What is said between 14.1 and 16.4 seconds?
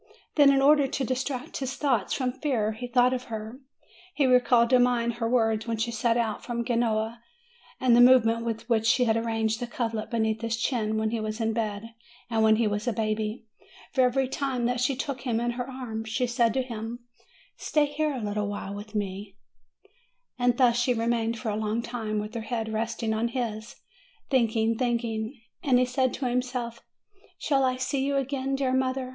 time that she took him in her arms, she